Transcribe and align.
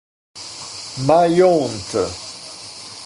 My 1.05 1.27
Aunt! 1.43 1.93